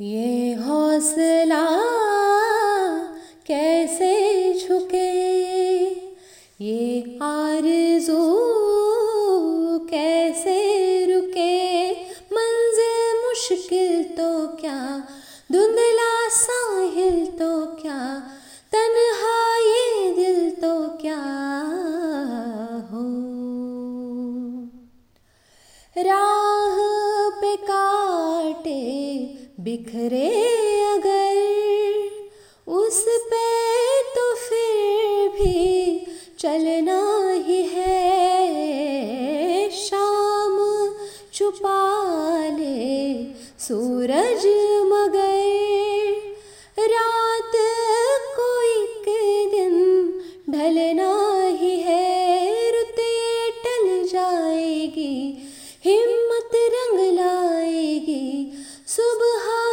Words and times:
ये 0.00 0.54
हौसला 0.54 1.66
कैसे 3.46 4.12
झुके? 4.54 5.10
ये 6.64 7.18
आरज़ू 7.22 8.18
कैसे 9.78 10.58
रुके? 11.06 11.90
मंजिल 12.32 13.22
मुश्किल 13.26 14.04
तो 14.04 14.56
क्या? 14.56 15.08
धुंधला 15.52 16.28
साहिल 16.28 17.26
तो 17.26 17.66
क्या? 17.66 18.22
तन्हा 18.72 19.56
ये 19.56 20.12
दिल 20.16 20.50
तो 20.50 20.88
क्या 20.88 21.22
हो? 22.90 23.06
राह 26.02 26.29
बिखरे 29.64 30.28
अगर, 30.84 31.38
उस 32.66 32.98
पे 33.30 33.48
तो 34.14 34.24
फिर 34.34 35.28
भी 35.28 36.06
चलना 36.38 37.00
ही 37.46 37.62
है। 37.62 37.98
शाम 39.70 40.56
छुपा 41.32 41.78
ले 42.48 43.24
सूरज 43.58 44.46
मगर, 44.86 45.28
रात 46.86 47.52
को 48.36 48.48
एक 48.62 49.04
दिन 49.50 49.76
ढलना 50.50 51.12
ही 51.60 51.76
है। 51.80 52.70
रुते 52.70 53.12
टल 53.60 54.08
जाएगी 54.08 55.16
हिम 55.84 56.19
सुबह 58.94 59.69